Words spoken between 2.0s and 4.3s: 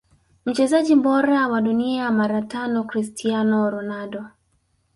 mara tano Cristiano Ronaldo